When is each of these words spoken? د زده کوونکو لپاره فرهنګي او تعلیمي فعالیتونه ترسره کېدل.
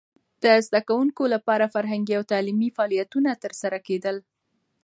د 0.43 0.45
زده 0.65 0.81
کوونکو 0.87 1.23
لپاره 1.33 1.71
فرهنګي 1.75 2.13
او 2.17 2.23
تعلیمي 2.31 2.69
فعالیتونه 2.77 3.29
ترسره 3.43 3.77
کېدل. 3.87 4.17